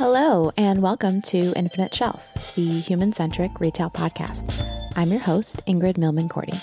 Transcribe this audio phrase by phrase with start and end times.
[0.00, 4.50] Hello, and welcome to Infinite Shelf, the human centric retail podcast.
[4.96, 6.58] I'm your host, Ingrid Milman Cordy.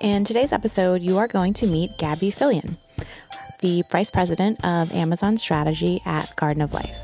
[0.00, 2.76] In today's episode, you are going to meet Gabby Fillion,
[3.60, 6.98] the Vice President of Amazon Strategy at Garden of Life.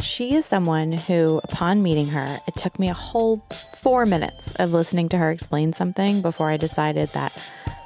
[0.00, 3.44] She is someone who, upon meeting her, it took me a whole
[3.76, 7.36] four minutes of listening to her explain something before I decided that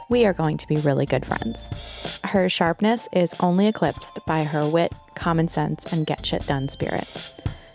[0.08, 1.70] we are going to be really good friends.
[2.24, 7.06] Her sharpness is only eclipsed by her wit, common sense, and get shit done spirit.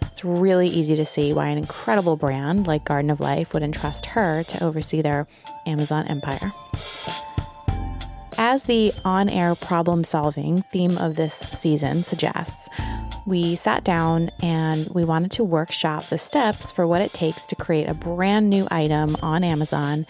[0.04, 4.06] It's really easy to see why an incredible brand like Garden of Life would entrust
[4.08, 5.28] her to oversee their
[5.66, 6.52] Amazon empire.
[8.38, 12.68] As the on air problem solving theme of this season suggests,
[13.26, 17.56] we sat down and we wanted to workshop the steps for what it takes to
[17.56, 20.06] create a brand new item on Amazon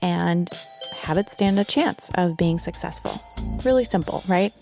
[0.00, 0.48] and
[1.04, 3.20] have it stand a chance of being successful.
[3.64, 4.52] Really simple, right?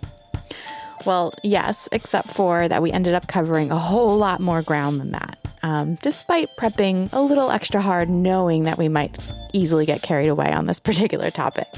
[1.06, 5.12] Well, yes, except for that we ended up covering a whole lot more ground than
[5.12, 9.18] that, um, despite prepping a little extra hard, knowing that we might
[9.52, 11.68] easily get carried away on this particular topic.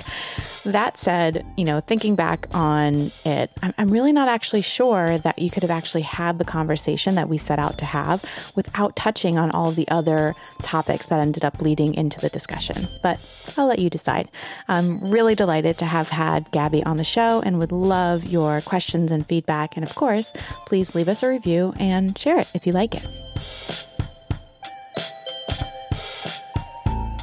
[0.65, 5.51] That said, you know, thinking back on it, I'm really not actually sure that you
[5.51, 8.25] could have actually had the conversation that we set out to have
[8.55, 12.89] without touching on all of the other topics that ended up leading into the discussion.
[13.03, 13.21] But
[13.59, 14.31] I'll let you decide.
[14.67, 19.13] I'm really delighted to have had Gabby on the show and would love your questions
[19.13, 19.77] and feedback.
[19.77, 20.33] And of course,
[20.67, 23.07] please leave us a review and share it if you like it.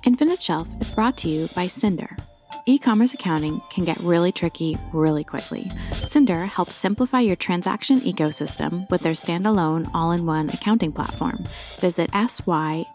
[0.04, 2.18] Infinite Shelf is brought to you by Synder
[2.66, 5.72] E commerce accounting can get really tricky really quickly.
[6.04, 11.46] Synder helps simplify your transaction ecosystem with their standalone all in one accounting platform.
[11.80, 12.12] Visit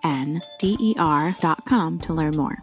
[0.04, 2.58] synder.com to learn more.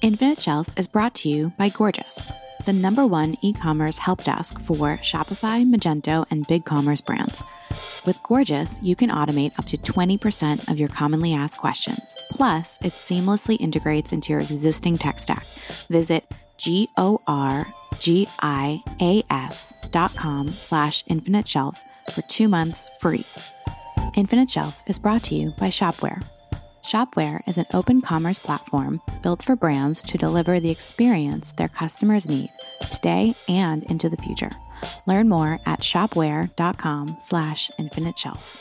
[0.00, 2.28] Infinite Shelf is brought to you by Gorgias
[2.64, 7.42] the number one e commerce help desk for Shopify, Magento, and BigCommerce brands.
[8.06, 12.16] With Gorgias, you can automate up to 20% of your commonly asked questions.
[12.30, 15.44] Plus, it seamlessly integrates into your existing tech stack.
[15.90, 16.24] Visit
[16.56, 17.24] G-O-R-G-I-A-S
[19.90, 21.82] dot com slash infinite shelf
[22.14, 23.26] for two months free.
[24.16, 26.22] Infinite Shelf is brought to you by Shopware.
[26.90, 32.28] Shopware is an open commerce platform built for brands to deliver the experience their customers
[32.28, 32.50] need
[32.90, 34.50] today and into the future.
[35.06, 38.58] Learn more at shopware.com slash infinite shelf.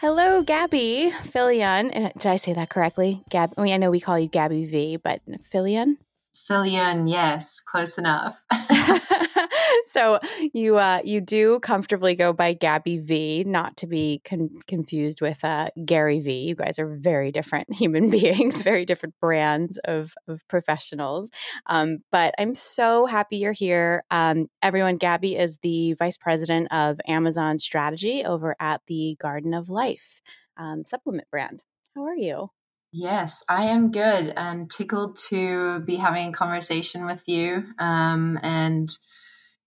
[0.00, 1.94] Hello, Gabby Fillion.
[1.94, 3.20] Uh, did I say that correctly?
[3.28, 5.98] Gab, I mean, I know we call you Gabby V, but Fillion?
[6.34, 8.42] Fillion, yes, close enough.
[9.84, 10.18] so
[10.52, 15.44] you uh, you do comfortably go by Gabby V, not to be con- confused with
[15.44, 16.32] uh, Gary V.
[16.32, 21.28] You guys are very different human beings, very different brands of of professionals.
[21.66, 24.04] Um, but I'm so happy you're here.
[24.10, 29.68] Um, everyone, Gabby is the vice president of Amazon strategy over at the Garden of
[29.68, 30.20] Life
[30.56, 31.62] um, supplement brand.
[31.94, 32.50] How are you?
[32.92, 38.90] Yes, I am good and tickled to be having a conversation with you um, and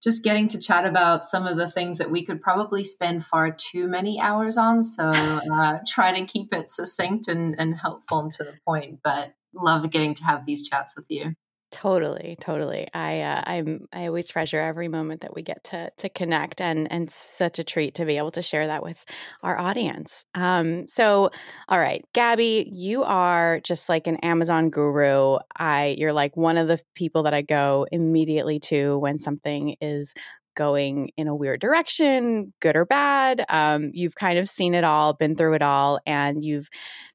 [0.04, 3.50] just getting to chat about some of the things that we could probably spend far
[3.50, 4.84] too many hours on.
[4.84, 9.34] So uh, try to keep it succinct and, and helpful and to the point, but
[9.56, 11.34] love getting to have these chats with you.
[11.76, 12.88] Totally, totally.
[12.94, 16.90] I uh, I'm I always treasure every moment that we get to to connect, and
[16.90, 19.04] and such a treat to be able to share that with
[19.44, 20.24] our audience.
[20.36, 21.32] Um, so,
[21.68, 25.40] all right, Gabby, you are just like an Amazon guru.
[25.58, 30.14] I you're like one of the people that I go immediately to when something is
[30.56, 33.46] going in a weird direction, good or bad.
[33.50, 36.70] Um, you've kind of seen it all, been through it all, and you've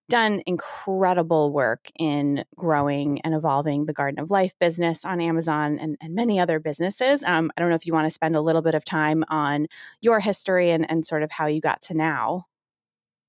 [0.09, 5.97] done incredible work in growing and evolving the Garden of Life business on Amazon and,
[6.01, 7.25] and many other businesses.
[7.25, 9.67] Um, I don't know if you want to spend a little bit of time on
[10.03, 12.47] your history and, and sort of how you got to now.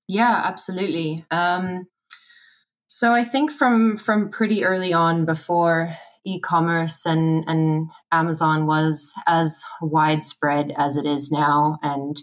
[0.08, 1.24] Yeah, absolutely.
[1.30, 1.86] Um,
[2.86, 9.62] so I think from from pretty early on, before e-commerce and and Amazon was as
[9.80, 12.16] widespread as it is now, and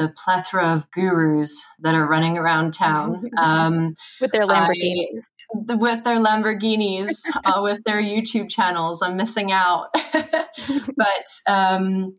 [0.00, 5.24] the plethora of gurus that are running around town um, with their Lamborghinis.
[5.68, 9.02] I, with their Lamborghinis, uh, with their YouTube channels.
[9.02, 9.88] I'm missing out.
[10.12, 12.16] but um,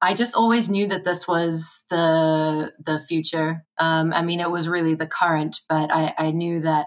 [0.00, 3.64] I just always knew that this was the the future.
[3.78, 6.86] Um, I mean, it was really the current, but I, I, knew that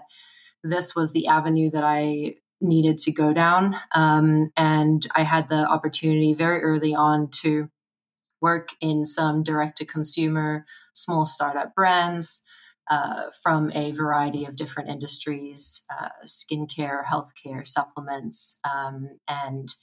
[0.62, 3.76] this was the avenue that I needed to go down.
[3.94, 7.68] Um, and I had the opportunity very early on to
[8.40, 12.42] work in some direct to consumer small startup brands
[12.88, 19.74] uh, from a variety of different industries uh, skincare, healthcare, supplements, um, and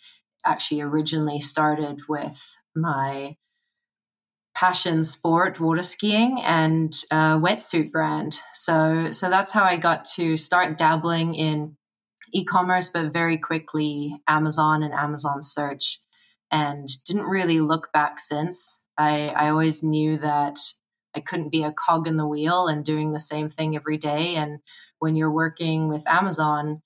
[0.46, 3.36] actually originally started with my
[4.56, 8.40] passion sport, water skiing, and a wetsuit brand.
[8.54, 11.76] So, so that's how I got to start dabbling in
[12.34, 16.00] e-commerce, but very quickly Amazon and Amazon search,
[16.52, 18.80] and didn't really look back since.
[18.98, 20.58] I, I always knew that
[21.16, 24.36] I couldn't be a cog in the wheel and doing the same thing every day.
[24.36, 24.60] And
[25.00, 26.82] when you're working with Amazon,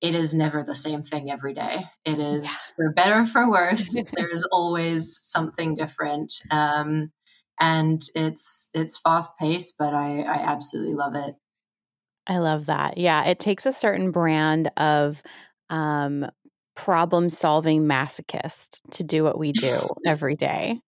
[0.00, 1.84] it is never the same thing every day.
[2.04, 2.74] It is yeah.
[2.76, 3.94] for better for worse.
[4.16, 7.12] There's always something different, um,
[7.58, 11.34] and it's it's fast paced, but I, I absolutely love it.
[12.26, 12.98] I love that.
[12.98, 15.22] Yeah, it takes a certain brand of
[15.70, 16.26] um,
[16.74, 20.80] problem solving masochist to do what we do every day.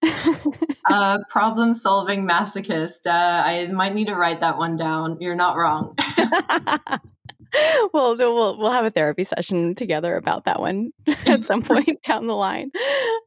[0.88, 3.06] uh, problem solving masochist.
[3.06, 5.18] Uh, I might need to write that one down.
[5.20, 5.96] You're not wrong.
[7.92, 10.90] well, we'll we'll have a therapy session together about that one
[11.26, 12.70] at some point down the line.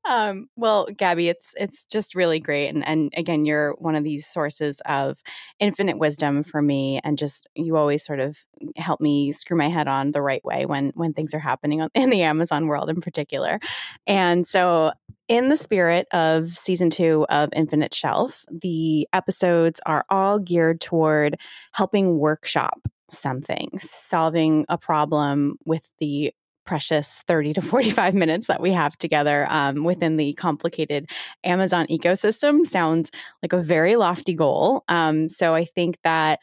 [0.06, 4.28] Um, well, Gabby, it's it's just really great, and and again, you're one of these
[4.28, 5.22] sources of
[5.60, 8.38] infinite wisdom for me, and just you always sort of
[8.76, 12.10] help me screw my head on the right way when when things are happening in
[12.10, 13.60] the Amazon world in particular.
[14.06, 14.92] And so,
[15.28, 21.38] in the spirit of season two of Infinite Shelf, the episodes are all geared toward
[21.72, 26.34] helping workshop something, solving a problem with the
[26.66, 31.10] precious 30 to 45 minutes that we have together um, within the complicated
[31.44, 33.12] Amazon ecosystem sounds
[33.42, 34.84] like a very lofty goal.
[34.88, 36.40] Um, so I think that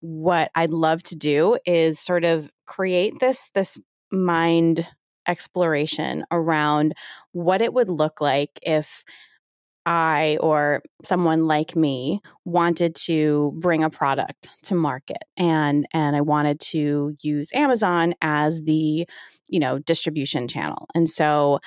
[0.00, 3.78] what I'd love to do is sort of create this this
[4.10, 4.86] mind
[5.28, 6.94] exploration around
[7.30, 9.04] what it would look like if
[9.84, 16.20] I or someone like me wanted to bring a product to market and and I
[16.20, 19.06] wanted to use Amazon as the,
[19.48, 20.86] you know, distribution channel.
[20.94, 21.58] And so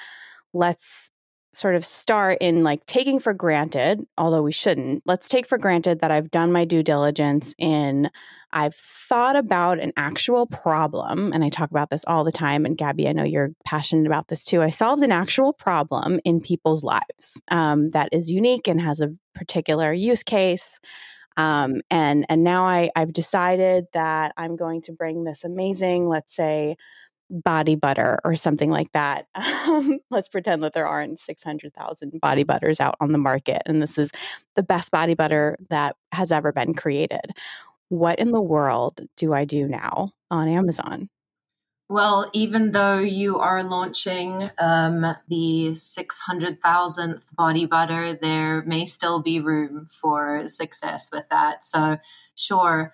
[0.53, 1.11] let's
[1.55, 5.03] sort of start in like taking for granted, although we shouldn't.
[5.05, 8.09] Let's take for granted that I've done my due diligence in
[8.55, 12.65] I've thought about an actual problem, and I talk about this all the time.
[12.65, 14.61] And Gabby, I know you're passionate about this too.
[14.61, 19.11] I solved an actual problem in people's lives um, that is unique and has a
[19.33, 20.79] particular use case.
[21.35, 26.33] Um, and and now I, I've decided that I'm going to bring this amazing, let's
[26.33, 26.77] say,
[27.29, 29.27] body butter or something like that.
[29.65, 33.97] Um, let's pretend that there aren't 600,000 body butters out on the market, and this
[33.97, 34.11] is
[34.55, 37.33] the best body butter that has ever been created
[37.89, 41.09] what in the world do I do now on Amazon?
[41.87, 49.39] Well, even though you are launching um, the 600,000th body butter, there may still be
[49.39, 51.63] room for success with that.
[51.63, 51.97] So,
[52.33, 52.91] sure,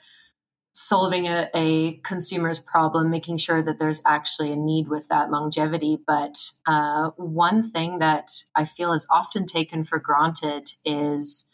[0.91, 5.97] solving a, a consumer's problem, making sure that there's actually a need with that longevity.
[6.05, 11.45] But uh, one thing that I feel is often taken for granted is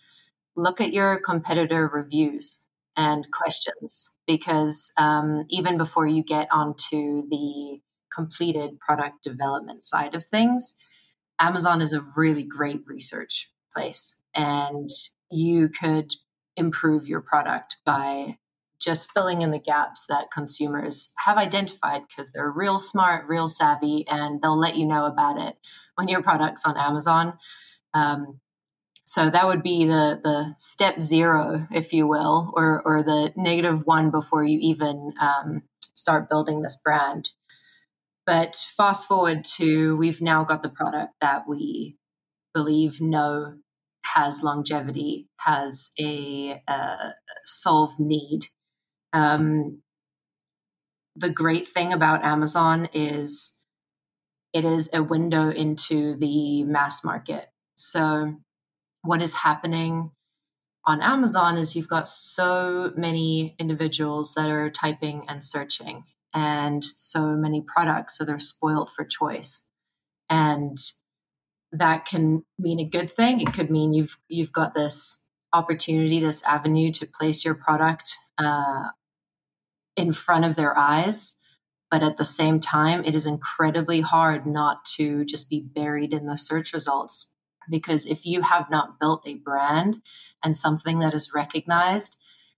[0.56, 2.62] look at your competitor reviews
[2.95, 7.80] and questions because um, even before you get onto the
[8.12, 10.74] completed product development side of things,
[11.38, 14.89] Amazon is a really great research place and
[15.30, 16.12] you could
[16.56, 18.39] improve your product by
[18.79, 24.06] just filling in the gaps that consumers have identified because they're real smart, real savvy,
[24.07, 25.55] and they'll let you know about it
[25.96, 27.34] when your product's on Amazon.
[27.93, 28.39] Um,
[29.05, 33.86] so that would be the the step zero, if you will, or or the negative
[33.86, 37.31] one before you even um, start building this brand.
[38.25, 41.98] But fast forward to we've now got the product that we
[42.53, 43.55] believe know
[44.13, 47.13] has longevity, has a, a
[47.46, 48.48] solved need.
[49.14, 49.82] Um,
[51.16, 53.54] the great thing about Amazon is
[54.54, 57.50] it is a window into the mass market.
[57.76, 58.38] So
[59.02, 60.12] what is happening
[60.86, 67.36] on Amazon is you've got so many individuals that are typing and searching and so
[67.36, 69.64] many products so they're spoiled for choice
[70.30, 70.78] and
[71.72, 75.20] that can mean a good thing it could mean you've you've got this
[75.54, 78.89] opportunity this avenue to place your product uh,
[79.96, 81.36] in front of their eyes
[81.89, 86.27] but at the same time it is incredibly hard not to just be buried in
[86.27, 87.27] the search results
[87.70, 90.01] because if you have not built a brand
[90.44, 92.17] and something that is recognized,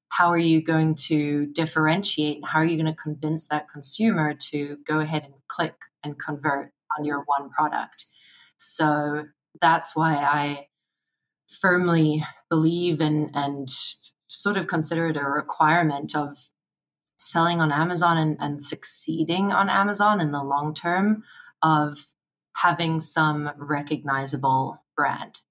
[0.10, 4.34] how are you going to differentiate and how are you going to convince that consumer
[4.34, 8.06] to go ahead and click and convert on your one product?
[8.58, 9.26] So
[9.62, 10.68] that's why I
[11.48, 13.68] firmly believe in and
[14.30, 16.52] sort of consider it a requirement of
[17.18, 21.24] selling on Amazon and, and succeeding on Amazon in the long term
[21.62, 21.98] of
[22.56, 25.42] having some recognizable brand.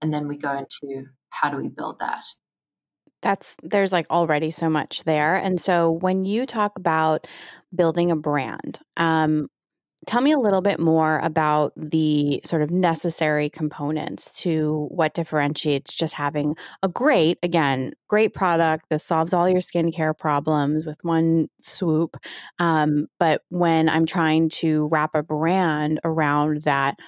[0.00, 2.24] And then we go into how do we build that?
[3.22, 5.36] That's there's like already so much there.
[5.36, 7.26] And so when you talk about
[7.74, 9.48] building a brand, um,
[10.06, 15.94] tell me a little bit more about the sort of necessary components to what differentiates
[15.94, 21.48] just having a great, again, great product that solves all your skincare problems with one
[21.60, 22.16] swoop.
[22.58, 26.98] Um, but when I'm trying to wrap a brand around that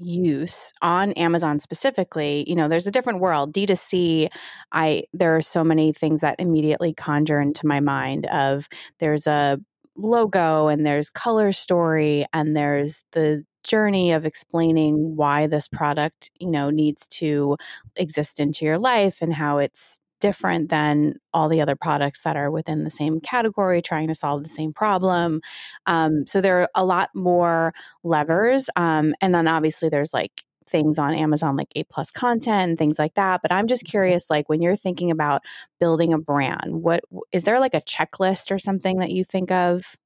[0.00, 3.52] use on Amazon specifically, you know, there's a different world.
[3.52, 4.28] D2C,
[4.72, 8.68] I there are so many things that immediately conjure into my mind of
[9.00, 9.58] there's a
[9.98, 16.50] logo and there's color story and there's the journey of explaining why this product, you
[16.50, 17.56] know, needs to
[17.96, 22.50] exist into your life and how it's different than all the other products that are
[22.50, 25.40] within the same category trying to solve the same problem.
[25.86, 28.68] Um, so there are a lot more levers.
[28.76, 32.98] Um, and then obviously there's like things on Amazon like A plus content and things
[32.98, 33.42] like that.
[33.42, 35.42] But I'm just curious, like when you're thinking about
[35.80, 39.96] building a brand, what is there like a checklist or something that you think of?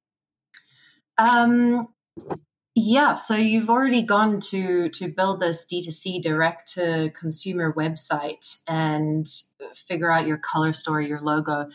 [1.18, 1.88] Um,
[2.74, 9.26] yeah, so you've already gone to to build this D2C direct to consumer website and
[9.74, 11.68] figure out your color story, your logo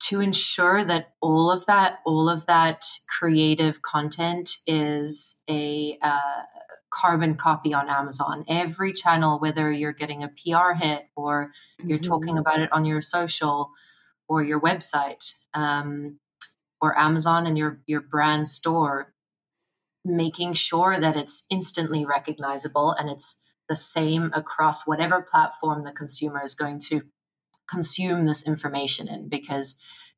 [0.00, 6.42] to ensure that all of that all of that creative content is a uh,
[6.90, 8.44] carbon copy on Amazon.
[8.48, 11.52] Every channel whether you're getting a PR hit or
[11.84, 12.08] you're mm-hmm.
[12.08, 13.70] talking about it on your social
[14.28, 16.20] or your website um,
[16.80, 19.14] or Amazon and your your brand store
[20.04, 23.36] making sure that it's instantly recognizable and it's
[23.68, 27.02] the same across whatever platform the consumer is going to
[27.68, 29.76] consume this information in because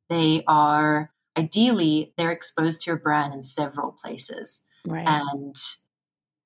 [0.09, 4.63] they are ideally they're exposed to your brand in several places.
[4.87, 5.07] Right.
[5.07, 5.55] and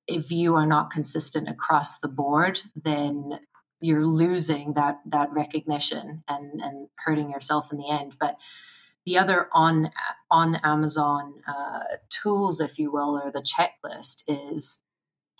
[0.07, 3.39] if you are not consistent across the board then
[3.85, 8.15] you're losing that that recognition and and hurting yourself in the end.
[8.19, 8.37] But
[9.05, 9.91] the other on
[10.31, 14.77] on Amazon uh, tools, if you will, or the checklist is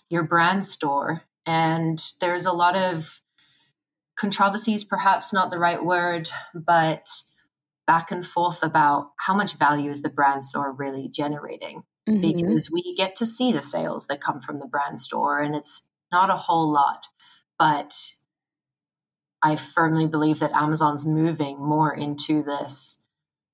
[0.08, 3.20] your brand store, and there's a lot of
[4.18, 7.06] controversies, perhaps not the right word, but
[7.86, 11.82] back and forth about how much value is the brand store really generating.
[12.08, 12.20] Mm-hmm.
[12.20, 15.82] Because we get to see the sales that come from the brand store, and it's
[16.12, 17.08] not a whole lot,
[17.58, 17.92] but
[19.42, 23.02] I firmly believe that Amazon's moving more into this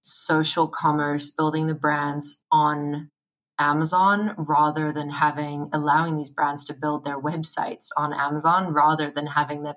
[0.02, 3.10] social commerce, building the brands on
[3.58, 9.28] Amazon rather than having allowing these brands to build their websites on Amazon rather than
[9.28, 9.76] having them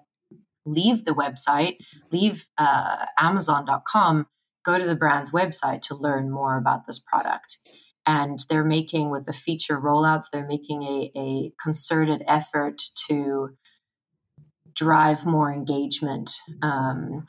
[0.66, 1.78] leave the website,
[2.12, 4.28] leave uh, Amazon.com,
[4.64, 7.60] go to the brand's website to learn more about this product.
[8.06, 13.56] And they're making, with the feature rollouts, they're making a, a concerted effort to
[14.74, 16.32] drive more engagement
[16.62, 17.28] um,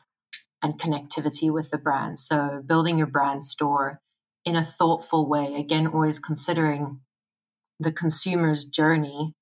[0.62, 2.18] and connectivity with the brand.
[2.18, 4.00] So building your brand store
[4.44, 7.00] in a thoughtful way, again, always considering
[7.78, 9.34] the consumer's journey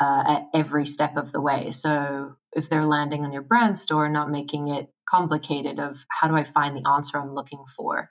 [0.00, 1.70] uh, at every step of the way.
[1.70, 6.36] So if they're landing on your brand store, not making it complicated of how do
[6.36, 8.10] I find the answer I'm looking for.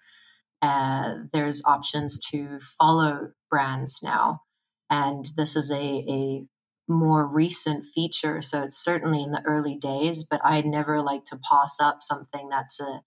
[0.61, 4.41] Uh, there's options to follow brands now.
[4.89, 6.45] And this is a, a
[6.87, 8.41] more recent feature.
[8.41, 12.49] So it's certainly in the early days, but I never like to pass up something
[12.49, 13.01] that's a,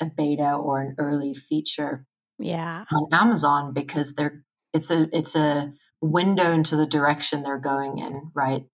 [0.00, 2.04] a beta or an early feature.
[2.38, 2.84] Yeah.
[2.90, 8.30] On Amazon because they're it's a it's a window into the direction they're going in,
[8.34, 8.64] right?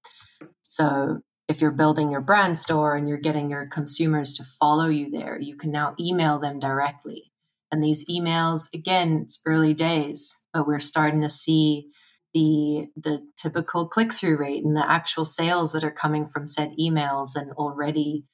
[0.63, 5.11] So if you're building your brand store and you're getting your consumers to follow you
[5.11, 7.33] there, you can now email them directly.
[7.71, 11.91] And these emails, again, it's early days, but we're starting to see
[12.35, 16.73] the the typical click through rate and the actual sales that are coming from said
[16.79, 18.25] emails and already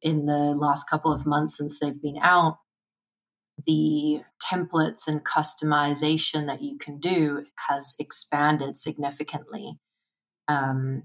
[0.00, 2.58] in the last couple of months since they've been out
[3.66, 9.78] the templates and customization that you can do has expanded significantly
[10.48, 11.04] um,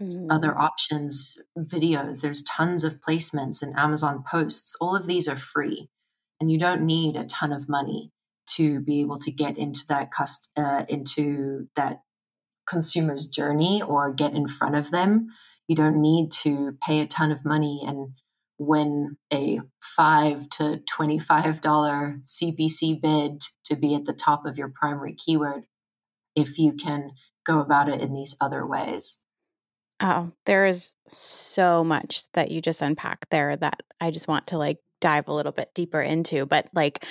[0.00, 0.30] mm-hmm.
[0.30, 5.88] other options videos there's tons of placements and amazon posts all of these are free
[6.40, 8.12] and you don't need a ton of money
[8.46, 12.02] to be able to get into that cust- uh, into that
[12.68, 15.28] consumer's journey or get in front of them.
[15.68, 18.12] You don't need to pay a ton of money and
[18.58, 24.72] win a five to twenty-five dollar CPC bid to be at the top of your
[24.72, 25.66] primary keyword
[26.36, 27.12] if you can
[27.46, 29.16] go about it in these other ways.
[30.00, 34.58] Oh, there is so much that you just unpack there that I just want to
[34.58, 36.46] like dive a little bit deeper into.
[36.46, 37.04] But like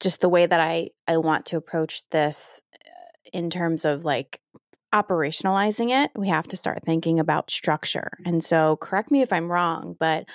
[0.00, 2.88] just the way that I I want to approach this uh,
[3.32, 4.40] in terms of like
[4.94, 8.12] operationalizing it, we have to start thinking about structure.
[8.24, 10.26] And so, correct me if I'm wrong, but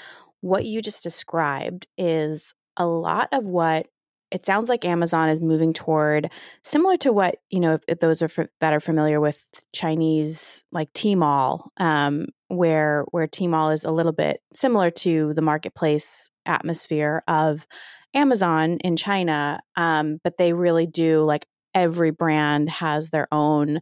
[0.41, 3.87] what you just described is a lot of what
[4.31, 6.31] it sounds like Amazon is moving toward
[6.63, 11.67] similar to what you know if, those are that are familiar with Chinese like Tmall,
[11.77, 17.67] um, where where Tmall is a little bit similar to the marketplace atmosphere of
[18.13, 23.79] Amazon in China, um, but they really do like every brand has their own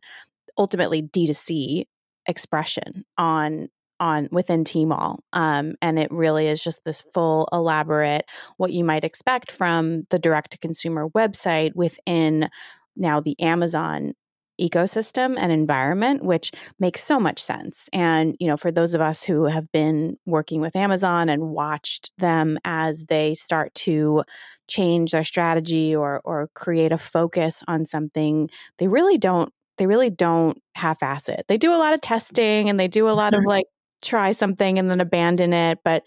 [0.57, 1.85] ultimately D2C
[2.27, 5.19] expression on on within Tmall.
[5.33, 8.25] Um, and it really is just this full, elaborate,
[8.57, 12.49] what you might expect from the direct to consumer website within
[12.95, 14.13] now the Amazon
[14.59, 19.23] ecosystem and environment which makes so much sense and you know for those of us
[19.23, 24.23] who have been working with Amazon and watched them as they start to
[24.67, 28.49] change their strategy or or create a focus on something
[28.79, 31.45] they really don't they really don't half-ass it.
[31.47, 33.65] They do a lot of testing and they do a lot of like
[34.01, 35.79] try something and then abandon it.
[35.83, 36.03] But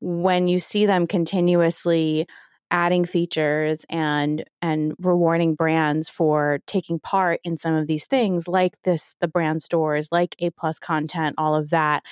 [0.00, 2.26] when you see them continuously
[2.70, 8.80] adding features and and rewarding brands for taking part in some of these things like
[8.82, 12.02] this the brand stores like a plus content all of that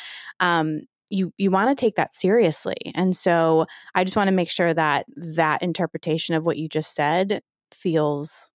[0.40, 4.50] um, you you want to take that seriously and so i just want to make
[4.50, 8.52] sure that that interpretation of what you just said feels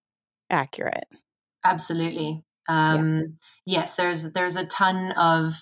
[0.50, 1.08] accurate
[1.66, 3.80] absolutely um, yeah.
[3.80, 5.54] yes there's there's a ton of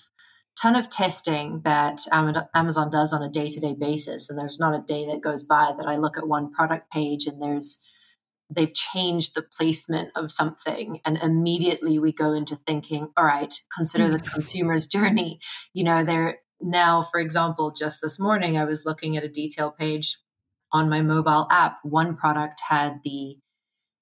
[0.60, 4.28] ton of testing that Amazon does on a day to day basis.
[4.28, 7.26] And there's not a day that goes by that I look at one product page
[7.26, 7.80] and there's
[8.48, 11.00] they've changed the placement of something.
[11.04, 15.40] And immediately we go into thinking all right consider the consumer's journey.
[15.74, 19.70] You know there now for example just this morning i was looking at a detail
[19.70, 20.16] page
[20.72, 21.78] on my mobile app.
[21.82, 23.36] One product had the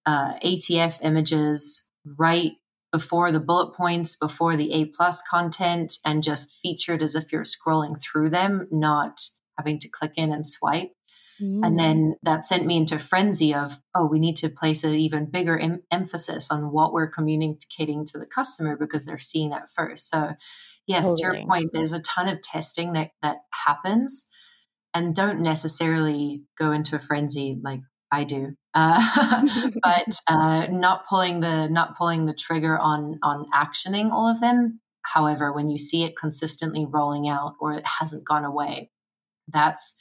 [0.06, 1.82] uh, atf images
[2.18, 2.52] right
[2.94, 7.42] before the bullet points, before the A plus content, and just featured as if you're
[7.42, 10.92] scrolling through them, not having to click in and swipe.
[11.42, 11.66] Mm.
[11.66, 15.28] And then that sent me into frenzy of, oh, we need to place an even
[15.28, 20.08] bigger em- emphasis on what we're communicating to the customer because they're seeing that first.
[20.08, 20.34] So,
[20.86, 21.16] yes, totally.
[21.16, 24.28] to your point, there's a ton of testing that that happens,
[24.94, 27.80] and don't necessarily go into a frenzy like
[28.14, 29.42] I do, uh,
[29.82, 34.80] but uh, not pulling the not pulling the trigger on on actioning all of them.
[35.02, 38.90] However, when you see it consistently rolling out or it hasn't gone away,
[39.48, 39.96] that's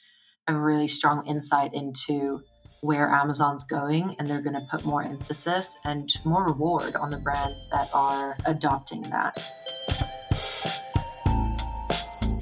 [0.46, 2.42] a really strong insight into
[2.82, 7.16] where Amazon's going, and they're going to put more emphasis and more reward on the
[7.16, 9.36] brands that are adopting that.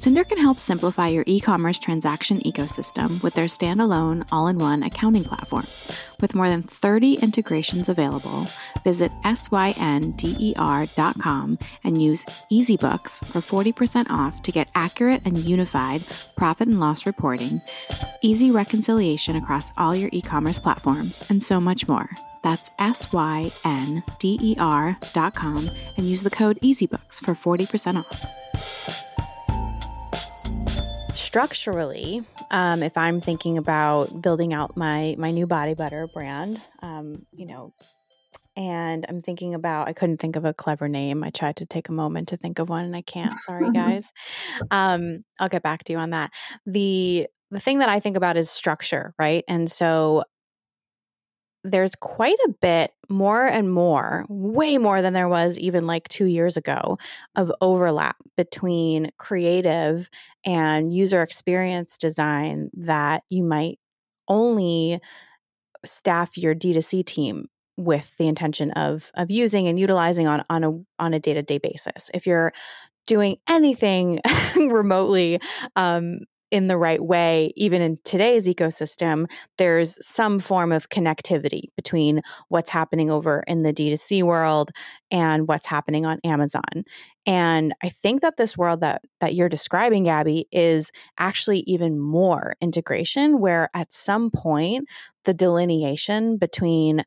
[0.03, 4.83] Synder can help simplify your e commerce transaction ecosystem with their standalone all in one
[4.83, 5.65] accounting platform.
[6.19, 8.49] With more than 30 integrations available,
[8.83, 10.17] visit synder.com
[11.85, 17.61] and use EasyBooks for 40% off to get accurate and unified profit and loss reporting,
[18.21, 22.09] easy reconciliation across all your e commerce platforms, and so much more.
[22.43, 24.03] That's synder.com
[25.95, 28.25] and use the code EasyBooks for 40% off
[31.13, 37.25] structurally, um, if I'm thinking about building out my my new body butter brand, um,
[37.31, 37.71] you know,
[38.55, 41.23] and I'm thinking about I couldn't think of a clever name.
[41.23, 43.39] I tried to take a moment to think of one and I can't.
[43.41, 44.11] Sorry guys.
[44.71, 46.31] um, I'll get back to you on that.
[46.65, 49.43] The the thing that I think about is structure, right?
[49.47, 50.23] And so
[51.63, 56.25] there's quite a bit more and more, way more than there was even like two
[56.25, 56.97] years ago,
[57.35, 60.09] of overlap between creative
[60.45, 63.79] and user experience design that you might
[64.27, 64.99] only
[65.85, 70.71] staff your D2C team with the intention of of using and utilizing on on a
[70.99, 72.11] on a day-to-day basis.
[72.13, 72.53] If you're
[73.07, 74.19] doing anything
[74.55, 75.39] remotely
[75.75, 76.19] um,
[76.53, 79.25] in the right way, even in today's ecosystem,
[79.57, 84.69] there's some form of connectivity between what's happening over in the D2C world
[85.09, 86.85] and what's happening on Amazon.
[87.25, 92.55] And I think that this world that that you're describing, Gabby, is actually even more
[92.61, 94.87] integration, where at some point
[95.23, 97.03] the delineation between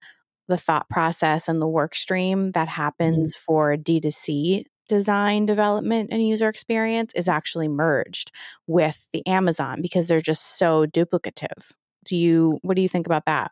[0.49, 2.83] the thought process and the work stream that mm-hmm.
[2.83, 3.43] happens mm-hmm.
[3.45, 8.31] for D2C design development and user experience is actually merged
[8.67, 11.73] with the Amazon because they're just so duplicative.
[12.05, 13.51] Do you what do you think about that?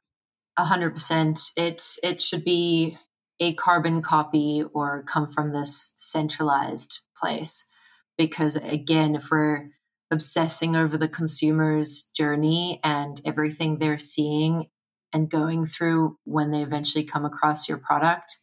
[0.56, 1.40] A hundred percent.
[1.56, 2.98] It it should be
[3.40, 7.64] a carbon copy or come from this centralized place.
[8.16, 9.70] Because again, if we're
[10.10, 14.66] obsessing over the consumer's journey and everything they're seeing
[15.12, 18.38] and going through when they eventually come across your product,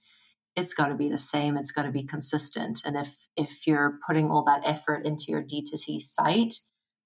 [0.56, 4.00] it's got to be the same it's got to be consistent and if if you're
[4.06, 6.56] putting all that effort into your d2c site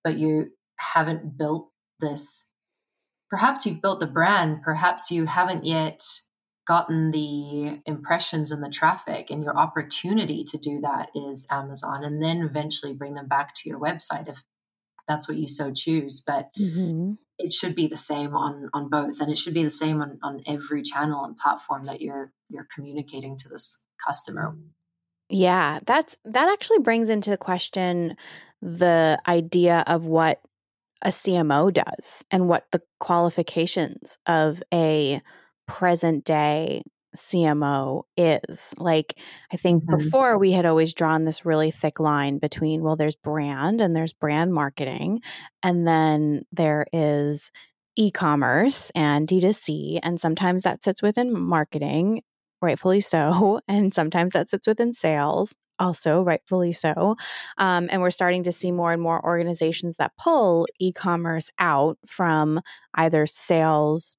[0.03, 2.47] but you haven't built this
[3.29, 6.01] perhaps you've built the brand perhaps you haven't yet
[6.67, 12.21] gotten the impressions and the traffic and your opportunity to do that is amazon and
[12.21, 14.43] then eventually bring them back to your website if
[15.07, 17.13] that's what you so choose but mm-hmm.
[17.37, 20.19] It should be the same on on both and it should be the same on
[20.23, 24.55] on every channel and platform that you're you're communicating to this customer.
[25.29, 28.15] Yeah that's that actually brings into question
[28.61, 30.41] the idea of what
[31.01, 35.21] a CMO does and what the qualifications of a
[35.67, 36.83] present day
[37.15, 38.73] CMO is.
[38.77, 39.17] Like,
[39.51, 39.97] I think mm-hmm.
[39.97, 44.13] before we had always drawn this really thick line between, well, there's brand and there's
[44.13, 45.21] brand marketing,
[45.63, 47.51] and then there is
[47.95, 49.99] e commerce and D2C.
[50.03, 52.21] And sometimes that sits within marketing,
[52.61, 53.59] rightfully so.
[53.67, 57.15] And sometimes that sits within sales also rightfully so
[57.57, 62.61] um, and we're starting to see more and more organizations that pull e-commerce out from
[62.93, 64.15] either sales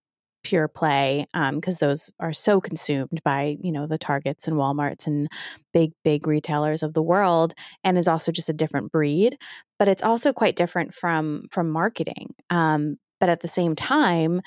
[0.46, 5.04] pure play because um, those are so consumed by you know the targets and walmarts
[5.04, 5.28] and
[5.74, 9.36] big big retailers of the world and is also just a different breed
[9.76, 14.40] but it's also quite different from from marketing um, but at the same time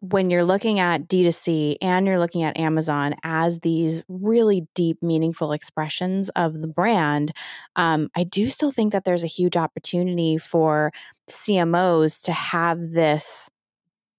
[0.00, 5.50] when you're looking at D2C and you're looking at Amazon as these really deep, meaningful
[5.50, 7.32] expressions of the brand,
[7.74, 10.92] um, I do still think that there's a huge opportunity for
[11.28, 13.48] CMOs to have this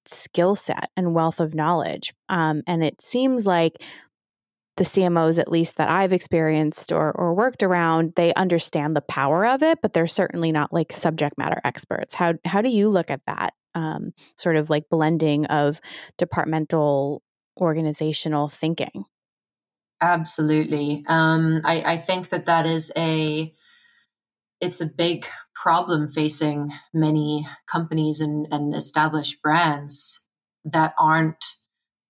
[0.10, 2.14] skill set and wealth of knowledge.
[2.28, 3.82] Um, and it seems like
[4.80, 9.46] the CMOs, at least that I've experienced or, or worked around, they understand the power
[9.46, 12.16] of it, but they're certainly not like subject matter experts.
[12.16, 15.82] How how do you look at that um, sort of like blending of
[16.18, 17.22] departmental
[17.60, 19.04] organizational thinking?
[20.00, 23.54] Absolutely, um, I, I think that that is a
[24.62, 25.28] it's a big
[25.62, 30.22] problem facing many companies and, and established brands
[30.64, 31.44] that aren't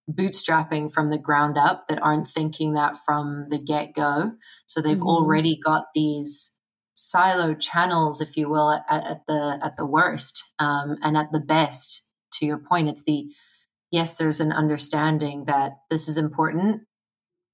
[0.10, 4.32] bootstrapping from the ground up, that aren't thinking that from the get go.
[4.68, 5.08] So they've mm-hmm.
[5.08, 6.52] already got these
[6.94, 11.40] silo channels, if you will, at, at the at the worst um, and at the
[11.40, 12.04] best.
[12.34, 13.26] To your point, it's the
[13.92, 16.82] yes, there's an understanding that this is important,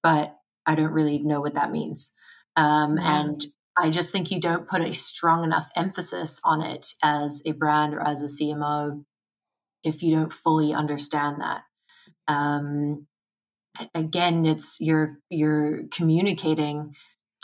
[0.03, 2.11] but I don't really know what that means.
[2.57, 2.97] Um.
[2.97, 3.45] And
[3.77, 7.93] I just think you don't put a strong enough emphasis on it as a brand
[7.93, 9.03] or as a CMO
[9.83, 11.61] if you don't fully understand that.
[12.27, 13.07] Um,
[13.93, 16.95] again, it's you're you're communicating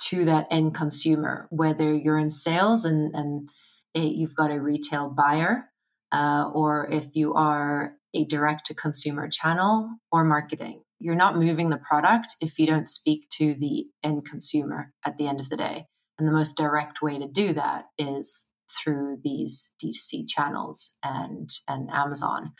[0.08, 3.50] to that end consumer, whether you're in sales and and
[3.94, 5.70] you've got a retail buyer,
[6.12, 10.84] uh, or if you are a direct to consumer channel or marketing.
[11.00, 15.28] You're not moving the product if you don't speak to the end consumer at the
[15.28, 15.86] end of the day.
[16.22, 21.90] And the most direct way to do that is through these D2C channels and and
[21.90, 22.52] Amazon.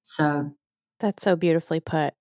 [0.00, 0.52] So
[1.00, 2.14] that's so beautifully put.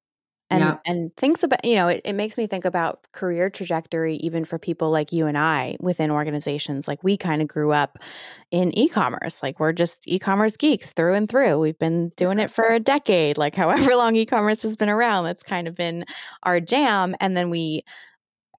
[0.50, 0.78] And yeah.
[0.86, 4.60] and thinks about you know, it, it makes me think about career trajectory even for
[4.60, 6.86] people like you and I within organizations.
[6.86, 7.98] Like we kind of grew up
[8.52, 9.42] in e-commerce.
[9.42, 11.60] Like we're just e-commerce geeks through and through.
[11.60, 15.24] We've been doing it for a decade, like however long e-commerce has been around.
[15.24, 16.04] That's kind of been
[16.44, 17.16] our jam.
[17.22, 17.86] And then we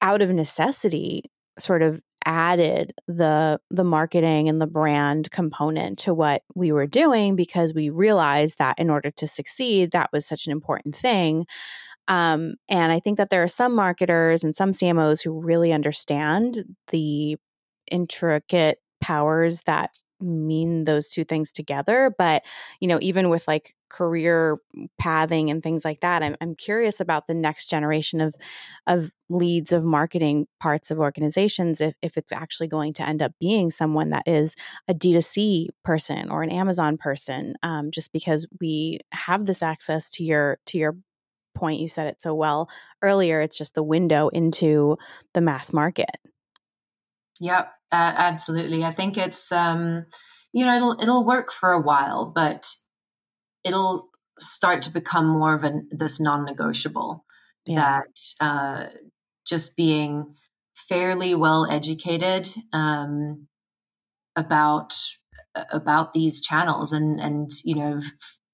[0.01, 6.43] out of necessity sort of added the the marketing and the brand component to what
[6.55, 10.53] we were doing because we realized that in order to succeed that was such an
[10.53, 11.47] important thing.
[12.07, 16.63] Um, and i think that there are some marketers and some cmos who really understand
[16.89, 17.39] the
[17.91, 19.91] intricate powers that
[20.21, 22.43] mean those two things together but
[22.81, 24.59] you know even with like career
[24.99, 28.35] pathing and things like that I'm, I'm curious about the next generation of
[28.87, 33.33] of leads of marketing parts of organizations if, if it's actually going to end up
[33.41, 34.57] being someone that is
[34.89, 40.25] a d2c person or an amazon person um, just because we have this access to
[40.25, 40.97] your to your
[41.55, 42.69] point you said it so well
[43.01, 44.99] earlier it's just the window into
[45.35, 46.19] the mass market
[47.41, 48.85] Yep, uh, absolutely.
[48.85, 50.07] I think it's um,
[50.53, 52.75] you know it'll it'll work for a while, but
[53.65, 57.25] it'll start to become more of an this non-negotiable
[57.67, 58.03] yeah.
[58.03, 58.87] that uh,
[59.47, 60.35] just being
[60.75, 63.49] fairly well educated um,
[64.37, 64.95] about
[65.71, 68.01] about these channels and and you know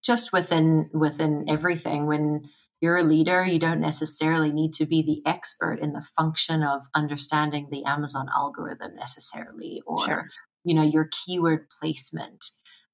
[0.04, 2.42] just within within everything when
[2.80, 6.86] you're a leader, you don't necessarily need to be the expert in the function of
[6.94, 10.28] understanding the Amazon algorithm necessarily, or sure.
[10.64, 12.46] you know your keyword placement.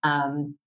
[0.03, 0.59] Um,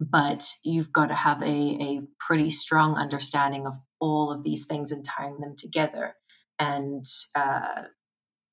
[0.00, 4.92] but you've got to have a, a pretty strong understanding of all of these things
[4.92, 6.14] and tying them together.
[6.58, 7.84] And uh,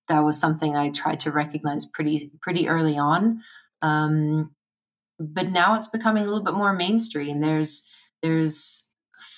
[0.08, 3.42] that was something I tried to recognize pretty pretty early on.
[3.82, 4.56] Um,
[5.20, 7.42] but now it's becoming a little bit more mainstream.
[7.42, 7.84] There's
[8.22, 8.84] there's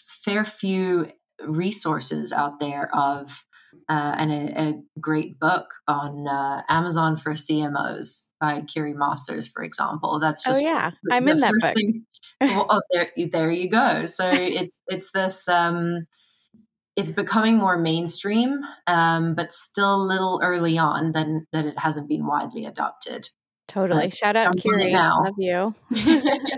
[0.07, 1.11] fair few
[1.45, 3.43] resources out there of
[3.89, 9.63] uh, and a, a, great book on uh, Amazon for CMOs by Kiri Masters, for
[9.63, 10.19] example.
[10.19, 11.73] That's oh, just oh yeah, I'm in that book.
[11.76, 12.06] Thing.
[12.41, 14.06] well, oh, there, there you go.
[14.06, 15.47] So it's it's this.
[15.47, 16.08] Um,
[16.95, 22.10] it's becoming more mainstream, um, but still a little early on than that it hasn't
[22.10, 23.30] been widely adopted.
[23.67, 24.10] Totally.
[24.10, 24.91] Shout out Kiri.
[24.93, 25.76] Love you.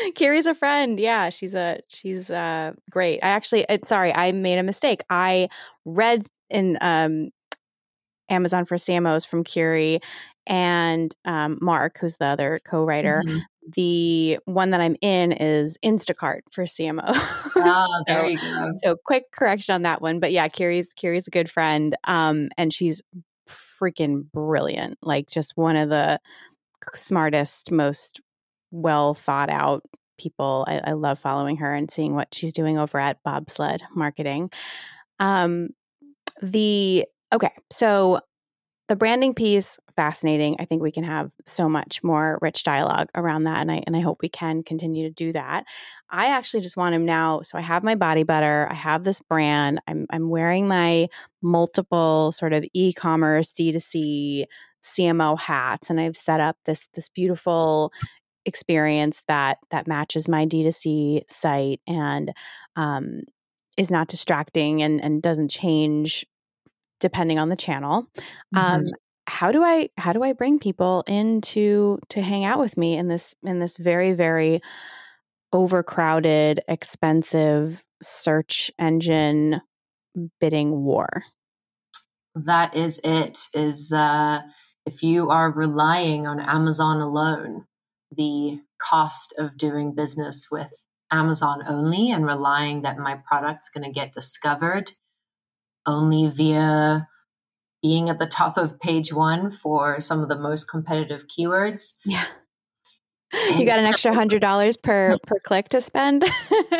[0.14, 0.98] Kiri's a friend.
[0.98, 3.20] Yeah, she's a she's uh great.
[3.22, 5.02] I actually uh, sorry, I made a mistake.
[5.08, 5.48] I
[5.84, 7.30] read in um
[8.28, 10.00] Amazon for CMOs from Kiri
[10.46, 13.22] and um, Mark, who's the other co-writer.
[13.26, 13.38] Mm-hmm.
[13.74, 17.02] The one that I'm in is Instacart for CMO.
[17.64, 18.72] Ah, so, there you go.
[18.78, 22.72] So quick correction on that one, but yeah, Kiri's Kiri's a good friend, um, and
[22.72, 23.00] she's
[23.48, 24.98] freaking brilliant.
[25.00, 26.18] Like just one of the
[26.92, 28.20] smartest, most
[28.72, 29.84] well thought out
[30.18, 30.64] people.
[30.66, 34.50] I, I, love following her and seeing what she's doing over at Bobsled Marketing.
[35.20, 35.70] Um,
[36.40, 38.20] the okay, so
[38.88, 40.56] the branding piece fascinating.
[40.58, 43.96] I think we can have so much more rich dialogue around that, and I and
[43.96, 45.64] I hope we can continue to do that.
[46.10, 47.42] I actually just want him now.
[47.42, 48.68] So I have my body butter.
[48.70, 49.80] I have this brand.
[49.86, 51.08] I'm I'm wearing my
[51.42, 54.44] multiple sort of e-commerce D2C
[54.82, 57.92] CMO hats, and I've set up this this beautiful
[58.44, 62.32] experience that that matches my D2C site and
[62.76, 63.22] um,
[63.76, 66.26] is not distracting and and doesn't change
[67.02, 68.06] depending on the channel.
[68.54, 68.88] Um, mm-hmm.
[69.26, 73.08] How do I how do I bring people into to hang out with me in
[73.08, 74.60] this in this very very
[75.52, 79.60] overcrowded, expensive search engine
[80.40, 81.24] bidding war?
[82.34, 83.38] That is it.
[83.52, 84.40] Is uh,
[84.86, 87.66] if you are relying on Amazon alone,
[88.10, 90.70] the cost of doing business with
[91.10, 94.92] Amazon only and relying that my product's going to get discovered
[95.86, 97.08] only via
[97.82, 101.94] being at the top of page one for some of the most competitive keywords.
[102.04, 102.24] Yeah.
[103.56, 106.24] You got an extra hundred dollars per per click to spend.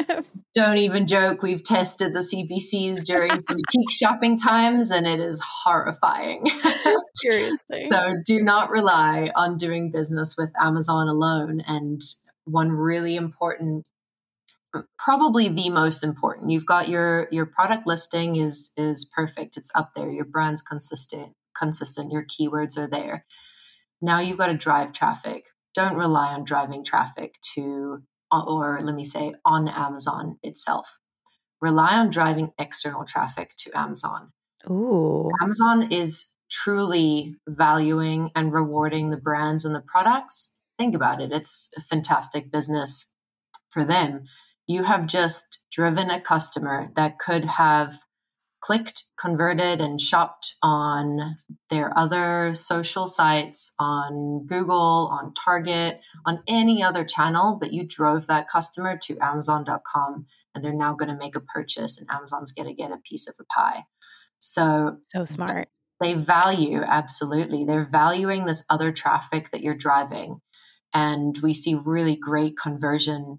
[0.55, 1.43] Don't even joke.
[1.43, 6.47] We've tested the CPCs during some peak shopping times, and it is horrifying.
[7.17, 7.87] Seriously.
[7.89, 11.63] so do not rely on doing business with Amazon alone.
[11.67, 12.03] And
[12.45, 13.89] one really important
[14.99, 16.51] probably the most important.
[16.51, 19.57] You've got your your product listing is is perfect.
[19.57, 20.11] It's up there.
[20.11, 22.13] Your brand's consistent, consistent.
[22.13, 23.25] Your keywords are there.
[24.01, 25.47] Now you've got to drive traffic.
[25.75, 30.99] Don't rely on driving traffic to or let me say on Amazon itself.
[31.61, 34.33] Rely on driving external traffic to Amazon.
[34.71, 35.15] Ooh.
[35.17, 40.53] So Amazon is truly valuing and rewarding the brands and the products.
[40.79, 41.33] Think about it.
[41.33, 43.07] It's a fantastic business
[43.71, 44.25] for them
[44.73, 47.99] you have just driven a customer that could have
[48.63, 51.37] clicked, converted, and shopped on
[51.69, 58.29] their other social sites, on Google, on Target, on any other channel, but you drove
[58.29, 62.69] that customer to Amazon.com and they're now going to make a purchase and Amazon's going
[62.69, 63.85] to get a piece of the pie.
[64.39, 65.69] So, so smart.
[66.01, 67.65] They value, absolutely.
[67.65, 70.41] They're valuing this other traffic that you're driving.
[70.95, 73.39] And we see really great conversion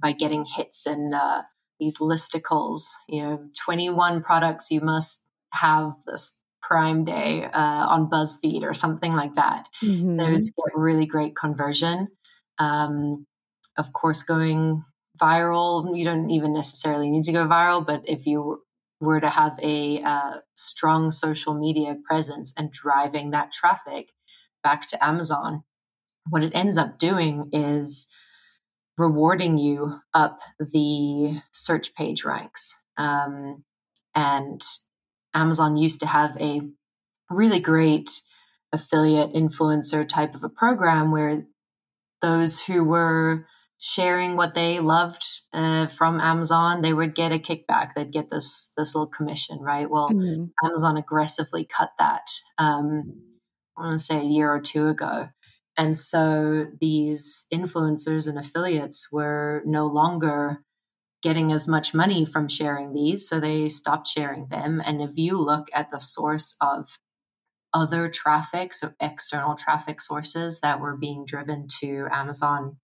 [0.00, 1.42] by getting hits in uh,
[1.78, 2.82] these listicles.
[3.08, 5.20] You know, 21 products you must
[5.52, 9.68] have this Prime Day uh, on BuzzFeed or something like that.
[9.82, 10.16] Mm-hmm.
[10.16, 12.08] Those get really great conversion.
[12.58, 13.26] Um,
[13.76, 14.84] of course, going
[15.20, 18.62] viral, you don't even necessarily need to go viral, but if you
[19.00, 24.10] were to have a uh, strong social media presence and driving that traffic
[24.62, 25.64] back to Amazon,
[26.30, 28.06] what it ends up doing is
[28.98, 32.74] rewarding you up the search page ranks.
[32.96, 33.64] Um,
[34.14, 34.60] and
[35.34, 36.60] Amazon used to have a
[37.30, 38.10] really great
[38.72, 41.46] affiliate influencer type of a program where
[42.20, 43.46] those who were
[43.78, 47.94] sharing what they loved uh, from Amazon, they would get a kickback.
[47.94, 49.90] They'd get this this little commission, right?
[49.90, 50.44] Well, mm-hmm.
[50.64, 52.28] Amazon aggressively cut that.
[52.58, 53.22] Um,
[53.76, 55.28] I want to say a year or two ago,
[55.76, 60.62] and so these influencers and affiliates were no longer
[61.22, 63.28] getting as much money from sharing these.
[63.28, 64.82] So they stopped sharing them.
[64.84, 66.98] And if you look at the source of
[67.72, 72.76] other traffic, so external traffic sources that were being driven to Amazon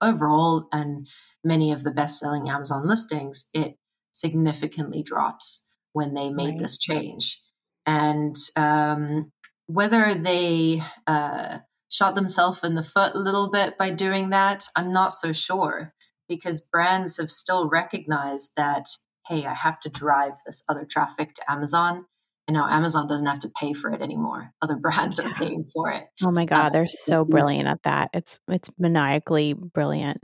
[0.00, 1.06] overall and
[1.44, 3.76] many of the best selling Amazon listings, it
[4.12, 6.58] significantly drops when they made Right.
[6.58, 7.42] this change.
[7.84, 9.32] And um,
[9.66, 14.92] whether they uh, shot themselves in the foot a little bit by doing that, I'm
[14.92, 15.94] not so sure
[16.28, 18.86] because brands have still recognized that,
[19.28, 22.06] hey, I have to drive this other traffic to Amazon.
[22.48, 24.52] And now Amazon doesn't have to pay for it anymore.
[24.62, 26.04] Other brands are paying for it.
[26.22, 28.10] Oh my God, they're so so brilliant at that.
[28.12, 30.20] It's it's maniacally brilliant.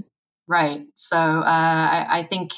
[0.48, 0.82] Right.
[0.94, 2.52] So uh, I, I think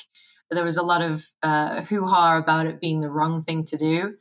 [0.51, 3.77] there was a lot of uh, hoo ha about it being the wrong thing to
[3.77, 4.15] do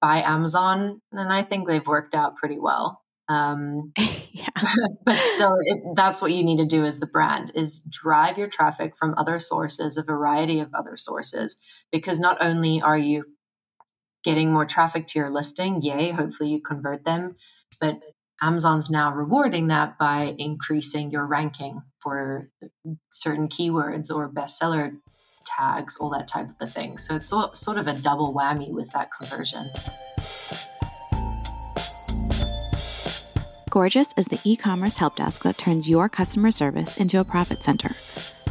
[0.00, 1.00] by Amazon.
[1.12, 3.02] And I think they've worked out pretty well.
[3.28, 3.92] Um,
[4.32, 4.48] yeah.
[5.04, 8.48] but still, it, that's what you need to do as the brand is drive your
[8.48, 11.56] traffic from other sources, a variety of other sources,
[11.92, 13.24] because not only are you
[14.24, 17.36] getting more traffic to your listing, yay, hopefully you convert them,
[17.80, 18.00] but
[18.40, 22.48] Amazon's now rewarding that by increasing your ranking for
[23.10, 24.96] certain keywords or bestseller
[25.44, 26.98] tags, all that type of a thing.
[26.98, 29.70] So it's so, sort of a double whammy with that conversion.
[33.70, 37.62] Gorgias is the e commerce help desk that turns your customer service into a profit
[37.62, 37.90] center.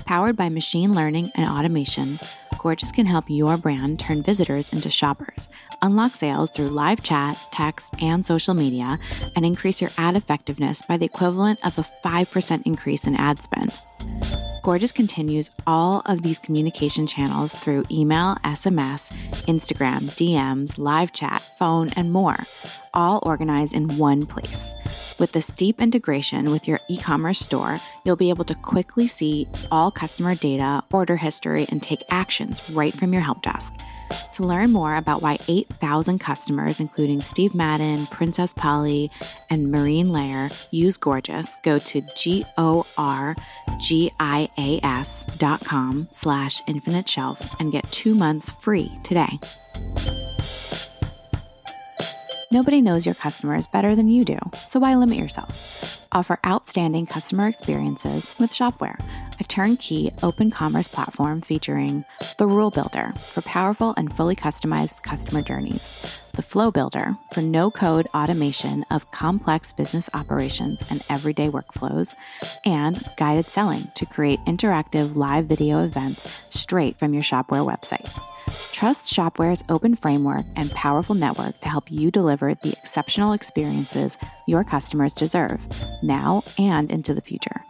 [0.05, 2.19] Powered by machine learning and automation,
[2.59, 5.49] Gorgias can help your brand turn visitors into shoppers,
[5.81, 8.99] unlock sales through live chat, text, and social media,
[9.35, 13.73] and increase your ad effectiveness by the equivalent of a 5% increase in ad spend.
[14.67, 19.11] Gorgias continues all of these communication channels through email, SMS,
[19.47, 22.35] Instagram, DMs, live chat, phone, and more,
[22.93, 24.75] all organized in one place.
[25.19, 29.47] With this deep integration with your e commerce store, you'll be able to quickly see
[29.71, 33.73] all customer data, order history, and take actions right from your help desk.
[34.33, 39.09] To learn more about why 8,000 customers, including Steve Madden, Princess Polly,
[39.49, 42.85] and Marine Layer, use Gorgias, go to G-O-R-G-I-A-S
[45.37, 49.39] dot com slash infinite shelf and get two months free today.
[52.49, 55.53] Nobody knows your customers better than you do, so why limit yourself?
[56.13, 58.97] Offer outstanding customer experiences with Shopware,
[59.37, 62.05] a turnkey open commerce platform featuring
[62.37, 65.91] the Rule Builder for powerful and fully customized customer journeys,
[66.35, 72.15] the Flow Builder for no code automation of complex business operations and everyday workflows,
[72.63, 78.09] and guided selling to create interactive live video events straight from your Shopware website.
[78.71, 84.63] Trust Shopware's open framework and powerful network to help you deliver the exceptional experiences your
[84.63, 85.65] customers deserve
[86.03, 87.61] now and into the future.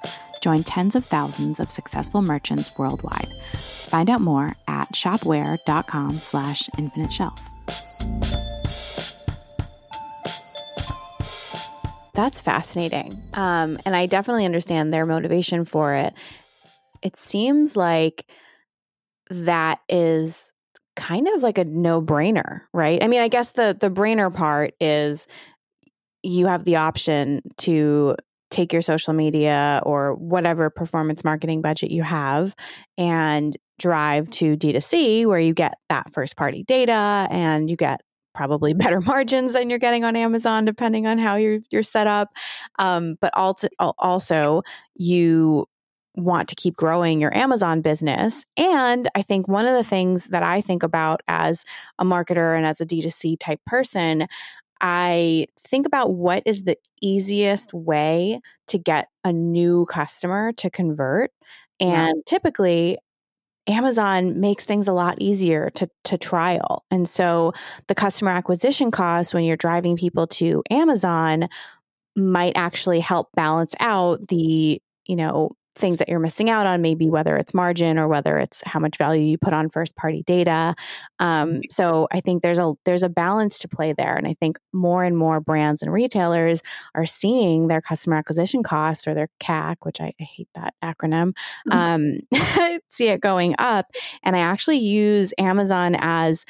[0.42, 3.34] Join tens of thousands of successful merchants worldwide.
[3.90, 7.40] Find out more at shopware.com slash infinite shelf.
[12.14, 13.22] That's fascinating.
[13.34, 16.14] Um, and I definitely understand their motivation for it.
[17.04, 18.26] It seems like
[19.30, 20.52] that is
[20.98, 23.02] kind of like a no-brainer, right?
[23.02, 25.28] I mean, I guess the the brainer part is
[26.24, 28.18] you have the option to
[28.50, 32.56] take your social media or whatever performance marketing budget you have
[32.98, 38.02] and drive to D2C where you get that first party data and you get
[38.34, 42.30] probably better margins than you're getting on Amazon depending on how you're you're set up.
[42.80, 44.64] Um, but also also
[44.96, 45.68] you
[46.18, 48.44] want to keep growing your Amazon business.
[48.58, 51.64] And I think one of the things that I think about as
[52.00, 54.28] a marketer and as a D2C type person,
[54.82, 61.32] I think about what is the easiest way to get a new customer to convert.
[61.80, 62.08] Yeah.
[62.08, 62.98] And typically,
[63.68, 66.86] Amazon makes things a lot easier to to trial.
[66.90, 67.54] And so
[67.88, 71.50] the customer acquisition cost when you're driving people to Amazon
[72.16, 77.10] might actually help balance out the, you know, things that you're missing out on, maybe
[77.10, 80.76] whether it's margin or whether it's how much value you put on first party data.
[81.20, 84.60] Um, so I think there's a there's a balance to play there, and I think
[84.74, 86.62] more and more brands and retailers
[86.96, 91.34] are seeing their customer acquisition cost or their CAC, which I, I hate that acronym,
[91.72, 92.20] um,
[92.88, 93.88] see it going up.
[94.24, 96.46] And I actually use Amazon as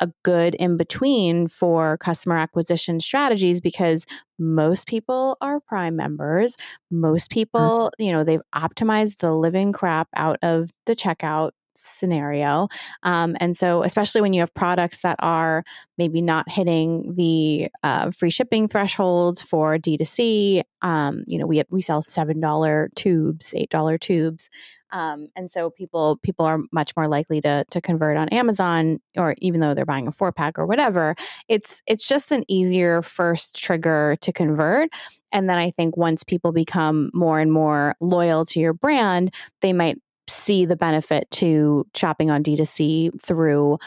[0.00, 4.06] a good in between for customer acquisition strategies because
[4.38, 6.56] most people are prime members.
[6.90, 7.34] Most mm.
[7.34, 12.68] people you know they've optimized the living crap out of the checkout scenario
[13.02, 15.64] um, and so especially when you have products that are
[15.96, 21.80] maybe not hitting the uh, free shipping thresholds for d2c um, you know we, we
[21.80, 24.48] sell $7 tubes $8 tubes
[24.90, 29.34] um, and so people people are much more likely to to convert on Amazon or
[29.38, 31.14] even though they're buying a four pack or whatever.
[31.48, 34.90] It's it's just an easier first trigger to convert.
[35.32, 39.74] And then I think once people become more and more loyal to your brand, they
[39.74, 39.98] might
[40.28, 43.78] see the benefit to shopping on D2C through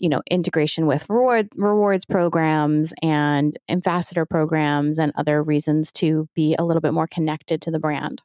[0.00, 6.56] you know integration with reward rewards programs and ambassador programs and other reasons to be
[6.58, 8.22] a little bit more connected to the brand.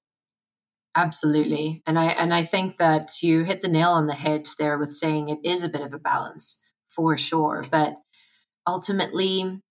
[0.95, 1.83] Absolutely.
[1.85, 4.93] And i and i think that you hit the nail on the head there with
[4.93, 6.57] saying it is a bit of a balance
[6.87, 7.65] for sure.
[7.69, 7.97] But
[8.65, 9.61] ultimately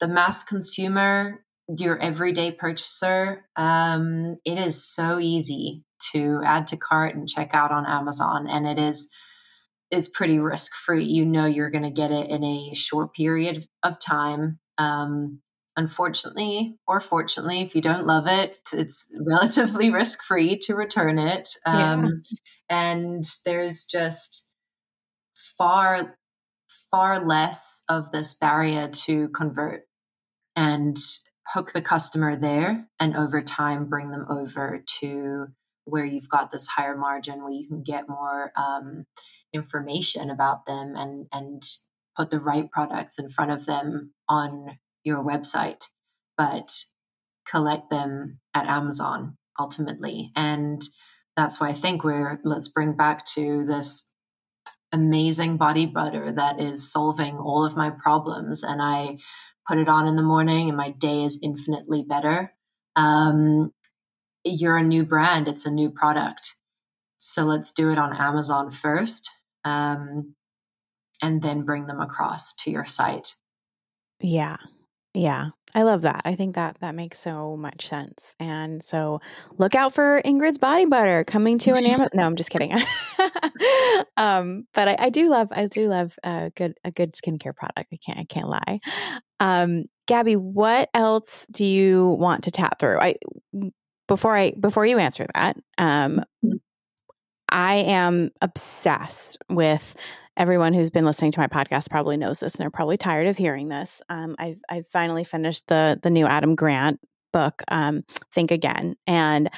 [0.00, 7.14] the mass consumer your everyday purchaser um, it is so easy to add to cart
[7.14, 9.08] and check out on amazon and it is
[9.90, 11.04] it's pretty risk free.
[11.04, 14.58] You know you're going to get it in a short period of time.
[14.78, 15.40] Um,
[15.78, 21.50] unfortunately or fortunately, if you don't love it, it's relatively risk free to return it.
[21.66, 22.38] Um, yeah.
[22.68, 24.48] And there's just
[25.34, 26.16] far,
[26.90, 29.82] far less of this barrier to convert
[30.56, 30.96] and
[31.52, 35.46] hook the customer there and over time bring them over to
[35.84, 39.06] where you've got this higher margin where you can get more um,
[39.52, 41.62] information about them and and
[42.16, 45.84] put the right products in front of them on your website
[46.36, 46.84] but
[47.48, 50.30] collect them at amazon ultimately.
[50.34, 50.82] And
[51.36, 54.06] that's why i think we're let's bring back to this
[54.92, 58.62] amazing body butter that is solving all of my problems.
[58.62, 59.18] And i
[59.68, 62.52] put it on in the morning and my day is infinitely better
[62.96, 63.72] um,
[64.44, 66.54] you're a new brand it's a new product
[67.18, 69.30] so let's do it on amazon first
[69.64, 70.36] um,
[71.22, 73.34] and then bring them across to your site.
[74.20, 74.56] Yeah.
[75.16, 75.48] Yeah.
[75.74, 76.22] I love that.
[76.24, 78.34] I think that that makes so much sense.
[78.38, 79.20] And so
[79.58, 82.10] look out for Ingrid's body butter coming to an Amazon.
[82.14, 82.72] no, I'm just kidding.
[84.16, 87.88] um, but I, I, do love, I do love a good, a good skincare product.
[87.92, 88.80] I can't, I can't lie.
[89.40, 92.98] Um, Gabby, what else do you want to tap through?
[92.98, 93.16] I,
[94.08, 96.56] before I, before you answer that, um, mm-hmm.
[97.50, 99.94] I am obsessed with
[100.36, 103.36] everyone who's been listening to my podcast probably knows this and they're probably tired of
[103.36, 104.02] hearing this.
[104.08, 107.00] Um, I've I've finally finished the the new Adam Grant
[107.32, 109.50] book, um, Think Again, and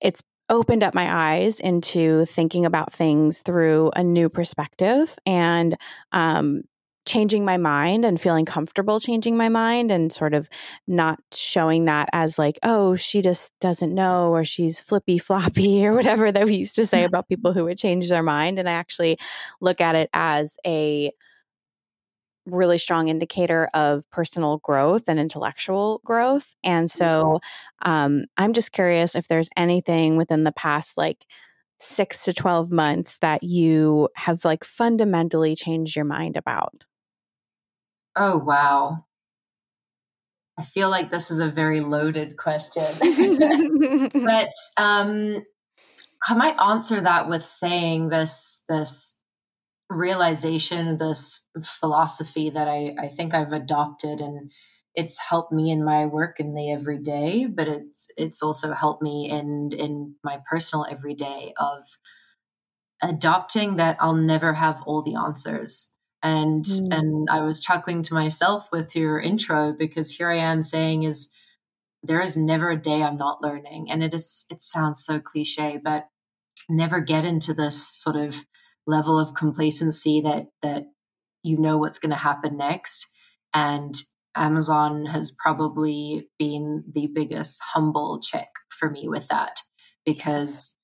[0.00, 5.76] it's opened up my eyes into thinking about things through a new perspective and
[6.12, 6.62] um,
[7.06, 10.48] changing my mind and feeling comfortable changing my mind and sort of
[10.86, 15.92] not showing that as like oh she just doesn't know or she's flippy floppy or
[15.92, 18.72] whatever that we used to say about people who would change their mind and i
[18.72, 19.18] actually
[19.60, 21.10] look at it as a
[22.46, 27.40] really strong indicator of personal growth and intellectual growth and so
[27.82, 31.24] um, i'm just curious if there's anything within the past like
[31.80, 36.84] six to 12 months that you have like fundamentally changed your mind about
[38.16, 39.04] Oh, wow.
[40.56, 42.84] I feel like this is a very loaded question.
[44.12, 45.44] but um,
[46.26, 49.16] I might answer that with saying this this
[49.90, 54.50] realization, this philosophy that I, I think I've adopted and
[54.94, 59.28] it's helped me in my work in the everyday, but it's it's also helped me
[59.28, 61.84] in in my personal everyday of
[63.02, 65.88] adopting that I'll never have all the answers
[66.24, 66.88] and mm.
[66.90, 71.28] and i was chuckling to myself with your intro because here i am saying is
[72.02, 75.78] there is never a day i'm not learning and it is it sounds so cliche
[75.82, 76.08] but
[76.68, 78.46] never get into this sort of
[78.86, 80.84] level of complacency that that
[81.42, 83.06] you know what's going to happen next
[83.52, 84.02] and
[84.34, 89.60] amazon has probably been the biggest humble check for me with that
[90.06, 90.74] because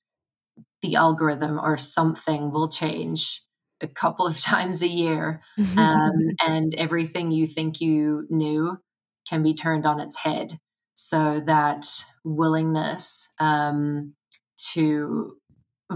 [0.82, 3.42] the algorithm or something will change
[3.80, 5.42] a couple of times a year
[5.76, 6.12] um,
[6.44, 8.78] and everything you think you knew
[9.28, 10.58] can be turned on its head.
[10.94, 11.86] So that
[12.24, 14.14] willingness um,
[14.72, 15.36] to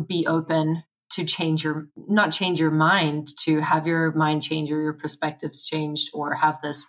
[0.07, 4.81] be open to change your not change your mind to have your mind change or
[4.81, 6.87] your perspectives changed or have this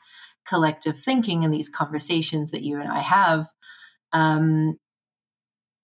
[0.48, 3.48] collective thinking and these conversations that you and i have
[4.14, 4.78] um,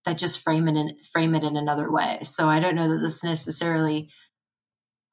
[0.05, 2.19] that just frame it in frame it in another way.
[2.23, 4.09] So i don't know that this necessarily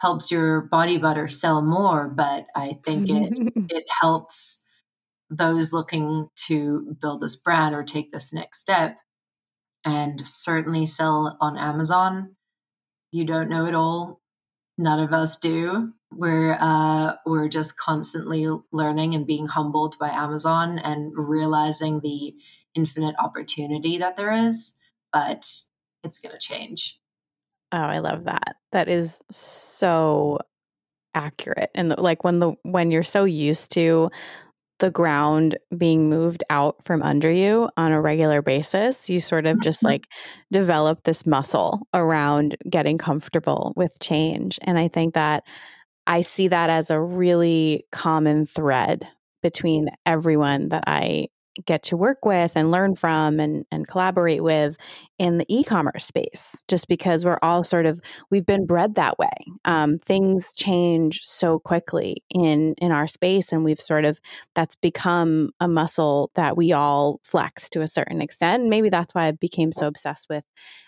[0.00, 3.38] helps your body butter sell more, but I think it
[3.70, 4.62] it helps
[5.30, 8.96] those looking to build this brand or take this next step
[9.84, 12.36] and certainly sell on Amazon.
[13.10, 14.20] You don't know it all.
[14.76, 15.92] None of us do.
[16.10, 22.34] We're uh, we're just constantly learning and being humbled by Amazon and realizing the
[22.74, 24.74] infinite opportunity that there is.
[25.12, 25.46] But
[26.04, 26.98] it's going to change.
[27.72, 28.56] Oh, I love that.
[28.72, 30.38] That is so
[31.14, 31.70] accurate.
[31.74, 34.10] And like when the when you're so used to
[34.78, 39.10] the ground being moved out from under you on a regular basis.
[39.10, 39.88] You sort of just mm-hmm.
[39.88, 40.06] like
[40.52, 44.58] develop this muscle around getting comfortable with change.
[44.62, 45.44] And I think that
[46.06, 49.06] I see that as a really common thread
[49.42, 51.28] between everyone that I
[51.66, 54.76] get to work with and learn from and, and collaborate with
[55.18, 58.00] in the e-commerce space just because we're all sort of
[58.30, 59.28] we've been bred that way.
[59.64, 64.20] Um, things change so quickly in in our space and we've sort of
[64.54, 69.14] that's become a muscle that we all flex to a certain extent and maybe that's
[69.14, 70.44] why i became so obsessed with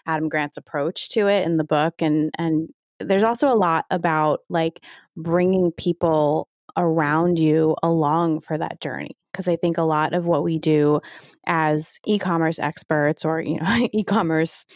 [0.07, 2.68] adam grant's approach to it in the book and and
[2.99, 4.85] there's also a lot about like
[5.16, 10.45] bringing people around you along for that journey because I think a lot of what
[10.45, 11.01] we do
[11.47, 14.66] as e-commerce experts or you know e-commerce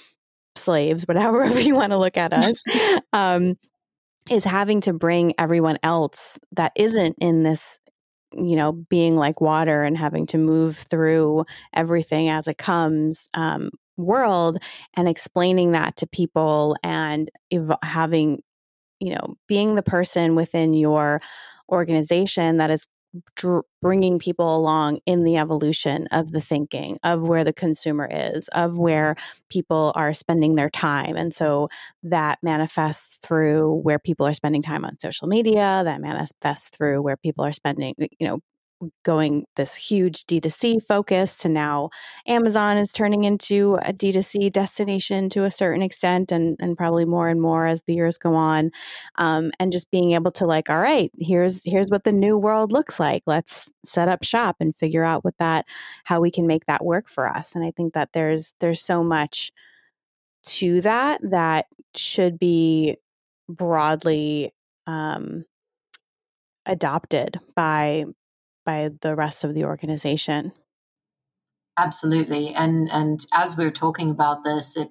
[0.57, 2.61] slaves, whatever you want to look at us,
[3.13, 3.57] um,
[4.31, 7.79] is having to bring everyone else that isn't in this
[8.33, 11.45] you know being like water and having to move through
[11.75, 14.59] everything as it comes um, world
[14.97, 18.41] and explaining that to people and ev- having
[18.99, 21.21] you know being the person within your
[21.71, 22.87] organization that is
[23.37, 28.49] dr- bringing people along in the evolution of the thinking of where the consumer is
[28.49, 29.17] of where
[29.51, 31.69] people are spending their time and so
[32.03, 37.17] that manifests through where people are spending time on social media that manifests through where
[37.17, 38.41] people are spending you know
[39.05, 41.91] going this huge D2C focus to now
[42.27, 47.29] Amazon is turning into a D2C destination to a certain extent and, and probably more
[47.29, 48.71] and more as the years go on.
[49.17, 52.73] Um, and just being able to like, all right, here's here's what the new world
[52.73, 53.23] looks like.
[53.27, 55.67] Let's set up shop and figure out what that
[56.05, 57.55] how we can make that work for us.
[57.55, 59.53] And I think that there's there's so much
[60.45, 61.67] to that that
[61.97, 62.97] should be
[63.49, 64.53] broadly
[64.87, 65.45] um,
[66.67, 68.05] adopted by
[68.65, 70.53] by the rest of the organization.
[71.77, 72.55] Absolutely.
[72.55, 74.91] And and as we are talking about this, it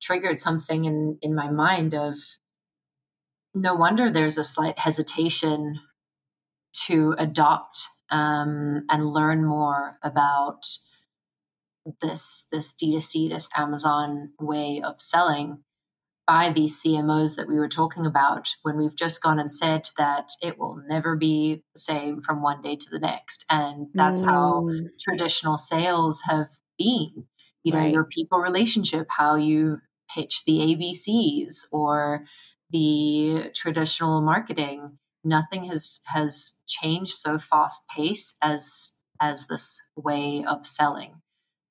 [0.00, 2.16] triggered something in, in my mind of
[3.54, 5.80] no wonder there's a slight hesitation
[6.86, 10.62] to adopt um, and learn more about
[12.00, 15.64] this this D2C, this Amazon way of selling
[16.28, 20.28] by these CMOs that we were talking about when we've just gone and said that
[20.42, 23.46] it will never be the same from one day to the next.
[23.48, 24.26] And that's mm.
[24.26, 24.68] how
[25.00, 26.48] traditional sales have
[26.78, 27.24] been.
[27.64, 27.92] You know, right.
[27.92, 29.78] your people relationship, how you
[30.14, 32.26] pitch the ABCs or
[32.70, 34.98] the traditional marketing.
[35.24, 41.22] Nothing has has changed so fast pace as as this way of selling.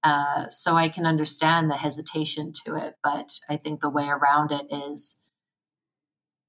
[0.04, 4.52] Uh, so I can understand the hesitation to it, but I think the way around
[4.52, 5.18] it is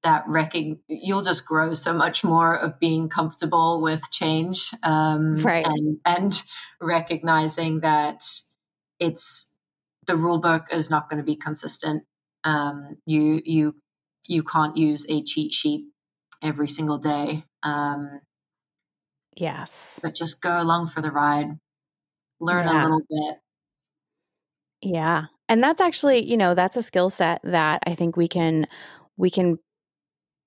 [0.03, 5.66] that recog- you'll just grow so much more of being comfortable with change, um, right?
[5.66, 6.42] And, and
[6.80, 8.22] recognizing that
[9.01, 9.51] it's
[10.07, 12.05] the rule book is not going to be consistent.
[12.44, 13.76] Um, you you
[14.26, 15.86] you can't use a cheat sheet
[16.42, 17.44] every single day.
[17.62, 18.20] Um,
[19.36, 21.59] yes, but just go along for the ride
[22.41, 22.72] learn yeah.
[22.72, 23.39] a little bit.
[24.82, 25.24] Yeah.
[25.49, 28.66] And that's actually, you know, that's a skill set that I think we can
[29.16, 29.59] we can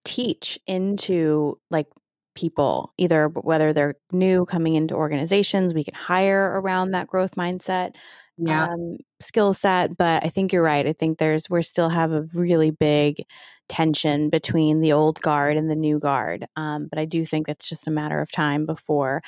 [0.03, 1.87] teach into like
[2.35, 7.91] people either whether they're new coming into organizations we can hire around that growth mindset
[8.37, 8.67] yeah.
[8.67, 12.23] um, skill set but i think you're right i think there's we still have a
[12.33, 13.25] really big
[13.71, 17.69] tension between the old guard and the new guard um, but i do think it's
[17.69, 19.21] just a matter of time before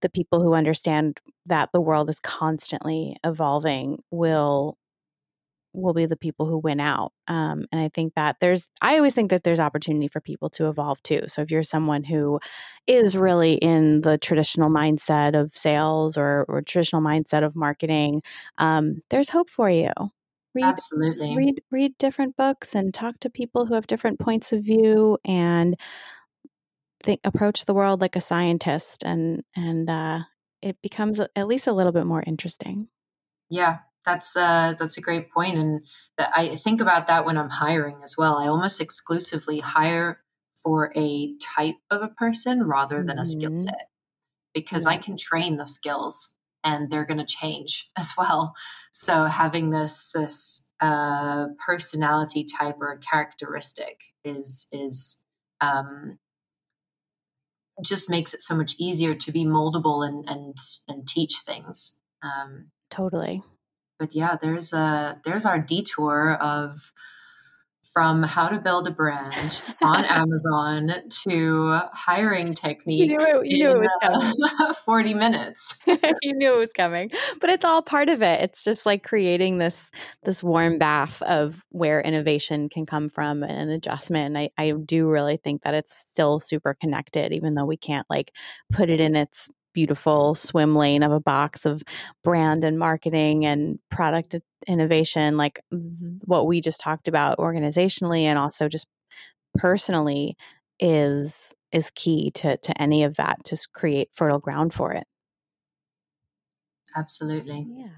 [0.00, 4.78] the people who understand that the world is constantly evolving will
[5.72, 7.12] will be the people who win out.
[7.28, 10.68] Um, and I think that there's, I always think that there's opportunity for people to
[10.68, 11.22] evolve too.
[11.28, 12.40] So if you're someone who
[12.86, 18.22] is really in the traditional mindset of sales or, or traditional mindset of marketing,
[18.58, 19.92] um, there's hope for you.
[20.54, 21.36] Read, Absolutely.
[21.36, 25.76] Read, read different books and talk to people who have different points of view and
[27.02, 30.20] think, approach the world like a scientist and, and, uh,
[30.62, 32.88] it becomes at least a little bit more interesting.
[33.48, 35.80] Yeah, that's uh, that's a great point, and
[36.18, 38.36] I think about that when I'm hiring as well.
[38.36, 40.20] I almost exclusively hire
[40.54, 43.62] for a type of a person rather than a skill mm-hmm.
[43.62, 43.88] set
[44.54, 44.92] because yeah.
[44.92, 46.32] I can train the skills
[46.64, 48.54] and they're going to change as well.
[48.92, 55.18] So having this this uh, personality type or a characteristic is is
[55.60, 56.18] um,
[57.82, 60.56] just makes it so much easier to be moldable and and
[60.88, 61.94] and teach things.
[62.22, 63.42] Um, totally
[64.00, 66.92] but yeah, there's a there's our detour of
[67.92, 70.92] from how to build a brand on Amazon
[71.24, 75.74] to hiring techniques you knew it, you knew in, it was uh, 40 minutes.
[75.86, 77.10] you knew it was coming.
[77.40, 78.40] But it's all part of it.
[78.40, 79.90] It's just like creating this
[80.22, 84.36] this warm bath of where innovation can come from and an adjustment.
[84.36, 88.32] I, I do really think that it's still super connected, even though we can't like
[88.72, 91.82] put it in its beautiful swim lane of a box of
[92.24, 94.34] brand and marketing and product
[94.66, 95.60] innovation like
[96.24, 98.86] what we just talked about organizationally and also just
[99.56, 100.36] personally
[100.78, 105.04] is is key to to any of that to create fertile ground for it.
[106.96, 107.66] Absolutely.
[107.70, 107.88] Yeah.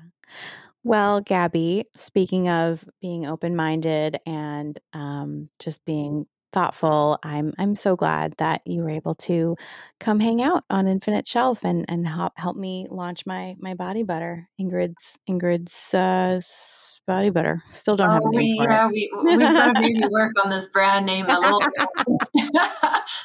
[0.84, 7.18] Well gabby speaking of being open-minded and um, just being thoughtful.
[7.22, 9.56] I'm I'm so glad that you were able to
[10.00, 14.02] come hang out on Infinite Shelf and and help help me launch my my body
[14.02, 14.48] butter.
[14.60, 16.40] Ingrid's Ingrid's uh,
[17.06, 17.62] body butter.
[17.70, 20.66] Still don't oh, have a name we, yeah, we we gotta maybe work on this
[20.66, 21.62] brand name a little.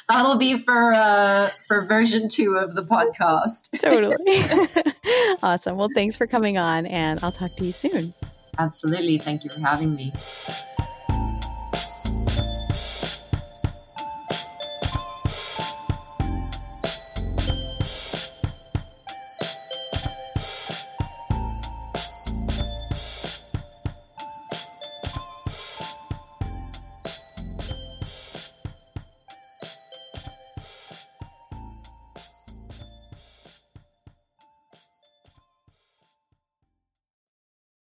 [0.08, 3.78] That'll be for uh for version two of the podcast.
[3.80, 4.92] totally.
[5.42, 5.76] awesome.
[5.76, 8.14] Well, thanks for coming on, and I'll talk to you soon.
[8.58, 9.18] Absolutely.
[9.18, 10.12] Thank you for having me.